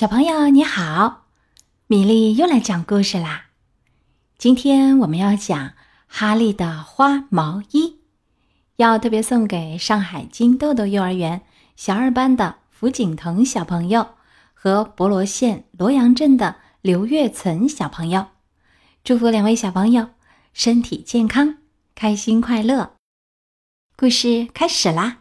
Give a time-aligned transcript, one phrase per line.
[0.00, 1.26] 小朋友你好，
[1.86, 3.48] 米粒又来讲故事啦。
[4.38, 5.74] 今天我们要讲
[6.06, 7.98] 哈利的花毛衣，
[8.76, 11.42] 要特别送给上海金豆豆幼儿园
[11.76, 14.14] 小二班的福景腾小朋友
[14.54, 18.28] 和博罗县罗阳镇的刘月存小朋友，
[19.04, 20.08] 祝福两位小朋友
[20.54, 21.58] 身体健康、
[21.94, 22.94] 开心快乐。
[23.98, 25.18] 故事开始啦！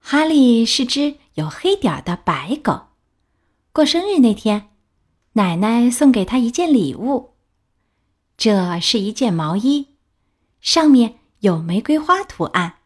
[0.00, 2.85] 哈利是只有黑点儿的白狗。
[3.76, 4.70] 过生日那天，
[5.34, 7.34] 奶奶送给他一件礼物，
[8.38, 9.88] 这是一件毛衣，
[10.62, 12.76] 上面有玫瑰花图案。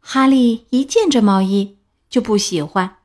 [0.00, 1.76] 哈利一见这毛衣
[2.08, 3.00] 就不喜欢，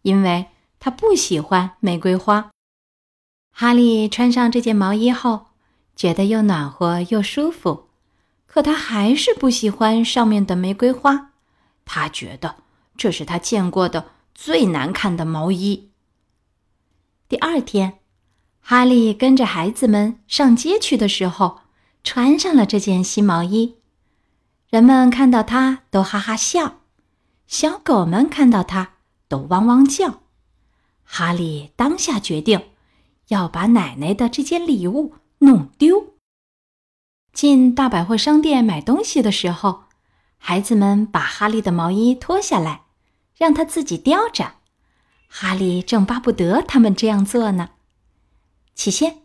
[0.00, 0.46] 因为
[0.80, 2.50] 他不喜欢玫瑰花。
[3.52, 5.48] 哈利穿上这件毛衣后，
[5.94, 7.90] 觉得又暖和又舒服，
[8.46, 11.32] 可他还是不喜欢上面的玫瑰花，
[11.84, 12.56] 他觉得
[12.96, 15.90] 这是他见过的最难看的毛衣。
[17.28, 17.98] 第二天，
[18.60, 21.62] 哈利跟着孩子们上街去的时候，
[22.04, 23.78] 穿上了这件新毛衣。
[24.68, 26.82] 人们看到他都哈哈笑，
[27.48, 28.92] 小狗们看到他
[29.26, 30.20] 都汪汪叫。
[31.02, 32.60] 哈利当下决定
[33.28, 36.14] 要把奶奶的这件礼物弄丢。
[37.32, 39.84] 进大百货商店买东西的时候，
[40.38, 42.82] 孩子们把哈利的毛衣脱下来，
[43.36, 44.55] 让他自己叼着。
[45.38, 47.72] 哈利正巴不得他们这样做呢。
[48.74, 49.18] 起先，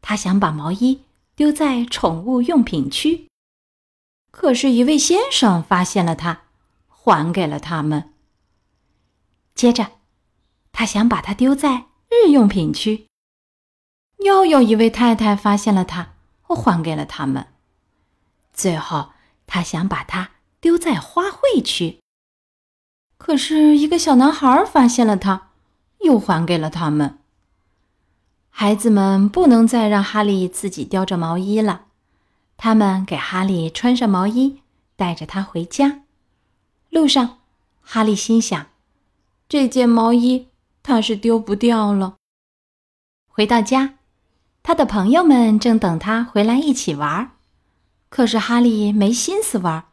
[0.00, 1.02] 他想把毛衣
[1.34, 3.28] 丢在宠物用品区，
[4.30, 6.42] 可是，一位先生发现了它，
[6.86, 8.14] 还给了他们。
[9.56, 9.90] 接着，
[10.70, 13.08] 他想把它丢在日用品区，
[14.18, 17.48] 又有一位太太发现了它，还给了他们。
[18.52, 19.10] 最后，
[19.48, 21.98] 他想把它丢在花卉区。
[23.16, 25.47] 可是，一个小男孩发现了它，
[26.00, 27.18] 又还给了他们。
[28.50, 31.86] 孩子们不能再让哈利自己叼着毛衣了，
[32.56, 34.60] 他们给哈利穿上毛衣，
[34.96, 36.02] 带着他回家。
[36.90, 37.38] 路上，
[37.82, 38.66] 哈利心想：
[39.48, 40.48] 这件毛衣
[40.82, 42.16] 他是丢不掉了。
[43.28, 43.94] 回到家，
[44.62, 47.30] 他的朋友们正等他回来一起玩，
[48.08, 49.84] 可是哈利没心思玩，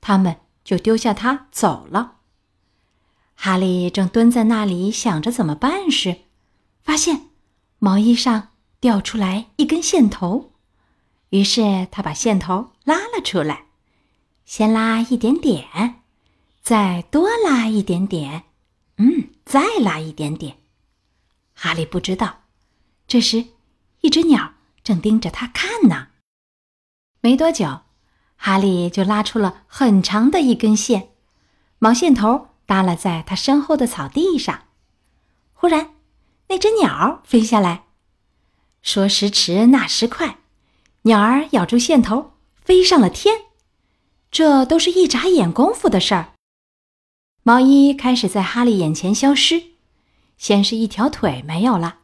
[0.00, 2.16] 他们就丢下他走了。
[3.42, 6.24] 哈利正蹲在那里想着怎么办时，
[6.82, 7.30] 发现
[7.78, 8.48] 毛衣上
[8.80, 10.52] 掉出来一根线头，
[11.30, 13.64] 于是他把线头拉了出来，
[14.44, 16.02] 先拉一点点，
[16.60, 18.42] 再多拉一点点，
[18.98, 20.58] 嗯，再拉一点点。
[21.54, 22.42] 哈利不知道，
[23.06, 23.46] 这时
[24.02, 24.52] 一只鸟
[24.84, 26.08] 正盯着他看呢。
[27.22, 27.80] 没多久，
[28.36, 31.08] 哈利就拉出了很长的一根线，
[31.78, 32.49] 毛线头。
[32.70, 34.68] 耷拉在他身后的草地上，
[35.54, 35.96] 忽然，
[36.46, 37.86] 那只鸟飞下来。
[38.80, 40.38] 说时迟，那时快，
[41.02, 43.46] 鸟儿咬住线头，飞上了天。
[44.30, 46.34] 这都是一眨眼功夫的事儿。
[47.42, 49.72] 毛衣开始在哈利眼前消失，
[50.38, 52.02] 先是一条腿没有了，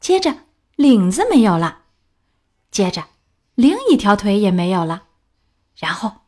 [0.00, 0.38] 接着
[0.74, 1.82] 领子没有了，
[2.72, 3.04] 接着
[3.54, 5.04] 另一条腿也没有了，
[5.76, 6.22] 然后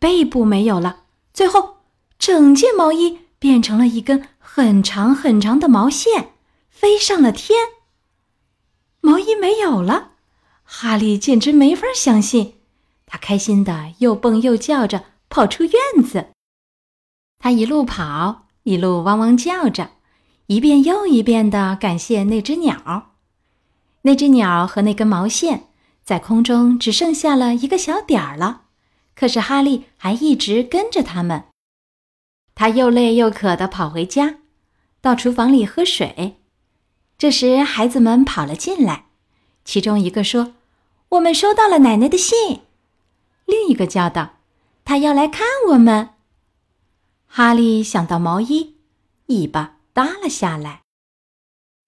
[0.00, 1.76] 背部没有了，最后
[2.18, 3.20] 整件毛衣。
[3.38, 6.32] 变成了一根很长很长的毛线，
[6.68, 7.58] 飞上了天。
[9.00, 10.12] 毛衣没有了，
[10.64, 12.54] 哈利简直没法相信。
[13.06, 16.28] 他开心的又蹦又叫着跑出院子。
[17.38, 19.92] 他一路跑，一路汪汪叫着，
[20.46, 23.12] 一遍又一遍的感谢那只鸟。
[24.02, 25.68] 那只鸟和那根毛线
[26.02, 28.62] 在空中只剩下了一个小点儿了，
[29.14, 31.44] 可是哈利还一直跟着他们。
[32.58, 34.38] 他又累又渴地跑回家，
[35.00, 36.40] 到厨房里喝水。
[37.16, 39.04] 这时，孩子们跑了进来，
[39.64, 40.54] 其中一个说
[41.10, 42.62] ：“我们收到了奶奶的信。”
[43.46, 44.38] 另一个叫道
[44.84, 46.08] ：“他要来看我们。”
[47.30, 48.74] 哈利想到毛衣，
[49.26, 50.80] 尾巴耷了下来。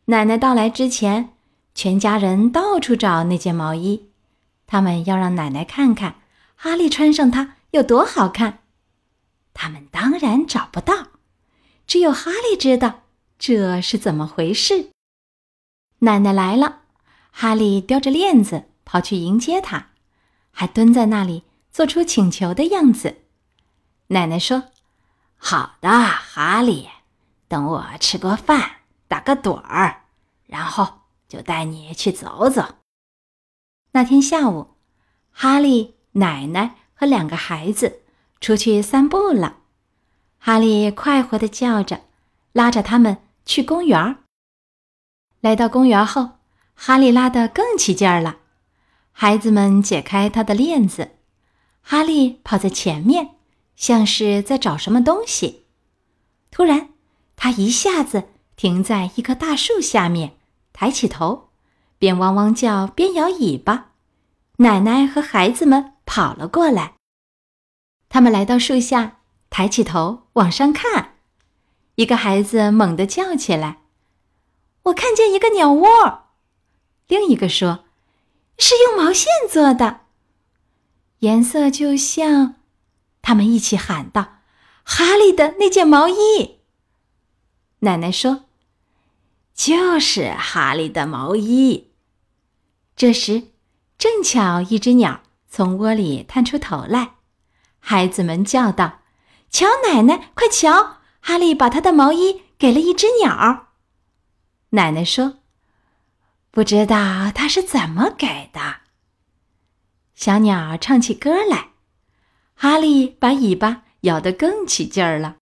[0.04, 1.30] 奶奶到来之前，
[1.74, 4.10] 全家人到处找那件毛衣，
[4.68, 6.20] 他们要让奶奶看看
[6.54, 8.59] 哈利穿上它有多好看。
[9.52, 11.08] 他们当然找不到，
[11.86, 13.02] 只有哈利知道
[13.38, 14.90] 这是怎么回事。
[16.00, 16.82] 奶奶来了，
[17.30, 19.88] 哈利叼着链子跑去迎接她，
[20.50, 23.22] 还蹲在那里做出请求的样子。
[24.08, 24.64] 奶奶说
[25.36, 26.88] ：“好的，哈利，
[27.48, 28.76] 等我吃过饭，
[29.08, 30.04] 打个盹儿，
[30.46, 32.76] 然后就带你去走走。”
[33.92, 34.76] 那天下午，
[35.30, 38.02] 哈利、奶奶和两个孩子。
[38.40, 39.58] 出去散步了，
[40.38, 42.00] 哈利快活的叫着，
[42.52, 44.16] 拉着他们去公园
[45.40, 46.30] 来到公园后，
[46.74, 48.38] 哈利拉得更起劲儿了。
[49.12, 51.16] 孩子们解开他的链子，
[51.82, 53.36] 哈利跑在前面，
[53.76, 55.66] 像是在找什么东西。
[56.50, 56.88] 突然，
[57.36, 60.36] 他一下子停在一棵大树下面，
[60.72, 61.50] 抬起头，
[61.98, 63.92] 边汪汪叫边摇尾巴。
[64.56, 66.94] 奶奶和孩子们跑了过来，
[68.10, 71.14] 他们来到树下，抬起头往上看。
[71.94, 73.82] 一个孩子猛地叫起来
[74.84, 76.24] ：“我看见一个鸟窝！”
[77.06, 77.84] 另一个说
[78.58, 80.00] ：“是用毛线做的，
[81.20, 82.56] 颜色就像……”
[83.22, 84.38] 他们一起喊道
[84.82, 86.58] ：“哈利的那件毛衣。”
[87.80, 88.46] 奶奶说
[89.54, 91.92] ：“就是哈利的毛衣。”
[92.96, 93.44] 这时，
[93.96, 97.14] 正巧一只鸟从窝里探出头来，
[97.80, 99.00] 孩子们叫道
[99.50, 103.68] ：“瞧，奶奶，快瞧！”哈利把他的毛衣给了一只鸟。
[104.70, 105.40] 奶奶说
[106.50, 108.82] ：“不知道他是怎么给的。”
[110.14, 111.70] 小鸟唱起歌来，
[112.54, 115.36] 哈利把尾巴摇得更起劲儿了。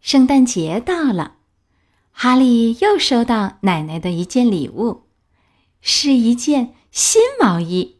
[0.00, 1.36] 圣诞节到了，
[2.10, 5.08] 哈利又收到奶奶的一件礼物，
[5.80, 7.99] 是一件新毛衣。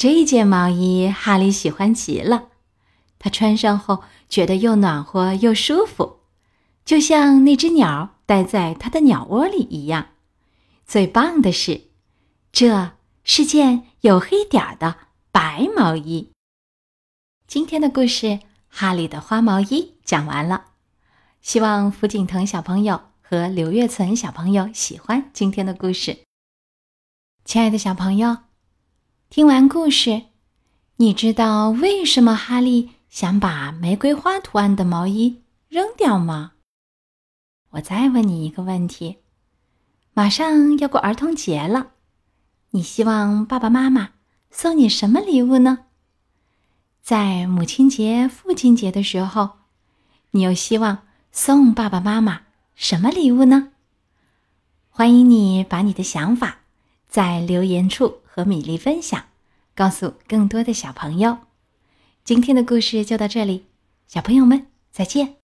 [0.00, 2.48] 这件毛衣哈利喜欢极了，
[3.18, 4.02] 他穿上后。
[4.30, 6.20] 觉得又暖和又舒服，
[6.84, 10.10] 就像那只鸟待在他的鸟窝里一样。
[10.86, 11.88] 最棒的是，
[12.52, 12.92] 这
[13.24, 14.96] 是件有黑点儿的
[15.32, 16.30] 白毛衣。
[17.48, 18.26] 今天的故事
[18.68, 19.66] 《哈利的花毛衣》
[20.04, 20.66] 讲完了，
[21.42, 26.20] 希望福景腾小朋友和刘月存小朋友喜欢今天的故事。
[27.44, 28.36] 亲爱的小朋友，
[29.30, 30.22] 听完故事，
[30.96, 32.90] 你知道为什么哈利？
[33.08, 36.54] 想把玫瑰花图案的毛衣扔掉吗？
[37.70, 39.18] 我再问你一个问题：
[40.14, 41.92] 马上要过儿童节了，
[42.70, 44.10] 你希望爸爸妈妈
[44.50, 45.84] 送你什么礼物呢？
[47.00, 49.50] 在母亲节、父亲节的时候，
[50.32, 52.40] 你又希望送爸爸妈妈
[52.74, 53.70] 什么礼物呢？
[54.88, 56.62] 欢迎你把你的想法
[57.08, 59.24] 在留言处和米粒分享，
[59.74, 61.38] 告诉更多的小朋友。
[62.22, 63.66] 今天的故事就到这里，
[64.06, 65.36] 小朋友们再见。